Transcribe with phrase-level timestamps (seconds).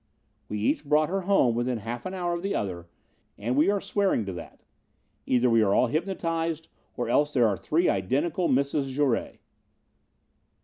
[0.49, 2.87] "We each brought her home within a half hour of the other
[3.37, 4.63] and we are swearing to that.
[5.27, 9.39] Either we are all hypnotized or else there are three identical Misses Jouret.